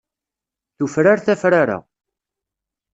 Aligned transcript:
Tufrar 0.77 1.19
tafrara. 1.29 1.77